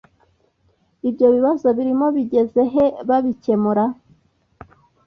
[1.09, 3.83] ibyo bibazo birimo bigeze he babikemura